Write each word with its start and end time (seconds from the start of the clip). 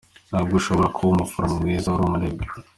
Ntabwo 0.29 0.53
ushobora 0.59 0.93
kuba 0.95 1.09
umuforomo 1.11 1.55
mwiza, 1.61 1.87
uri 1.93 2.03
umunebwe. 2.07 2.45